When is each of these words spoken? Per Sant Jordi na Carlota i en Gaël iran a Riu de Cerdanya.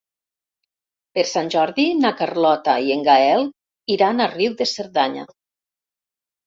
Per 1.17 1.25
Sant 1.31 1.51
Jordi 1.57 1.85
na 1.99 2.13
Carlota 2.23 2.77
i 2.89 2.91
en 2.97 3.07
Gaël 3.11 3.47
iran 3.99 4.19
a 4.19 4.29
Riu 4.35 4.61
de 4.65 4.73
Cerdanya. 4.77 5.33